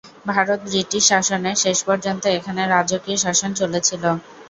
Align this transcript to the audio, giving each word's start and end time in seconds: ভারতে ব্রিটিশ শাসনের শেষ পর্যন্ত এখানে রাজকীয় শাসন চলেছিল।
ভারতে 0.27 0.55
ব্রিটিশ 0.65 1.03
শাসনের 1.11 1.57
শেষ 1.63 1.77
পর্যন্ত 1.87 2.23
এখানে 2.37 2.61
রাজকীয় 2.67 3.17
শাসন 3.17 3.51
চলেছিল। 3.61 4.03